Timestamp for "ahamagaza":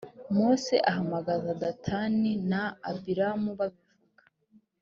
0.89-1.49